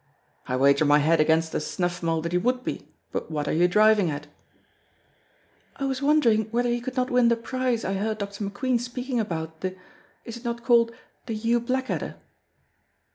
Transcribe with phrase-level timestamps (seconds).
[0.47, 3.51] "I wager my head against a snuff mull that he would be, but what are
[3.53, 4.25] you driving at?"
[5.75, 8.43] "I was wondering whether he could not win the prize I heard Dr.
[8.45, 9.77] McQueen speaking about, the
[10.25, 10.91] is it not called
[11.27, 12.15] the Hugh Blackadder?"